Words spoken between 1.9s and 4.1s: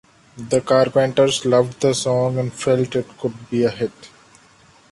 song and felt it could be a hit.